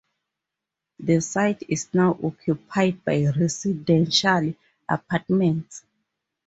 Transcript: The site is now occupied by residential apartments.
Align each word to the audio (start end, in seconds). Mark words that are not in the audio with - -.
The 0.97 1.21
site 1.21 1.61
is 1.69 1.93
now 1.93 2.17
occupied 2.23 3.05
by 3.05 3.25
residential 3.27 4.55
apartments. 4.89 5.83